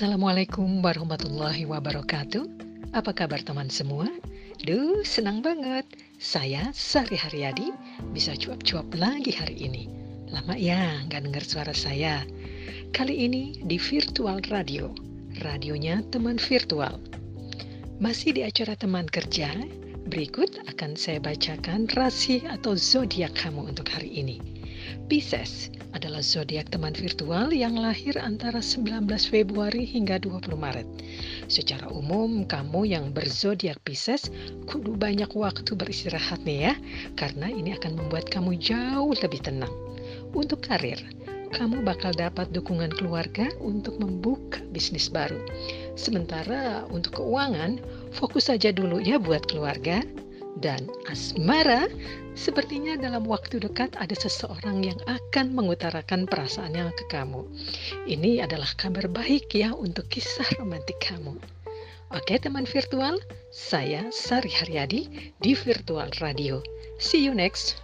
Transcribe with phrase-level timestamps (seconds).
[0.00, 2.48] Assalamualaikum warahmatullahi wabarakatuh.
[2.96, 4.08] Apa kabar teman semua?
[4.64, 5.84] Duh, senang banget.
[6.16, 7.68] Saya Sari Haryadi
[8.16, 9.92] bisa cuap-cuap lagi hari ini.
[10.32, 12.24] Lama ya nggak dengar suara saya.
[12.96, 14.88] Kali ini di virtual radio.
[15.44, 16.96] Radionya teman virtual.
[18.00, 19.52] Masih di acara teman kerja,
[20.08, 24.59] berikut akan saya bacakan rasi atau zodiak kamu untuk hari ini.
[25.10, 30.88] Pisces adalah zodiak teman virtual yang lahir antara 19 Februari hingga 20 Maret.
[31.50, 34.30] Secara umum, kamu yang berzodiak Pisces
[34.70, 36.74] kudu banyak waktu beristirahat nih ya,
[37.18, 39.72] karena ini akan membuat kamu jauh lebih tenang.
[40.30, 41.02] Untuk karir,
[41.50, 45.42] kamu bakal dapat dukungan keluarga untuk membuka bisnis baru.
[45.98, 47.82] Sementara untuk keuangan,
[48.14, 50.06] fokus saja dulu ya buat keluarga
[50.58, 51.86] dan asmara,
[52.34, 57.46] sepertinya dalam waktu dekat ada seseorang yang akan mengutarakan perasaannya ke kamu.
[58.10, 61.38] Ini adalah kabar baik ya untuk kisah romantik kamu.
[62.10, 63.22] Oke teman virtual,
[63.54, 66.58] saya Sari Haryadi di Virtual Radio.
[66.98, 67.78] See you next.